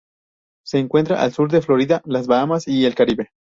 [0.65, 3.29] Se encuentra al sur de Florida, las Bahamas y el Caribe.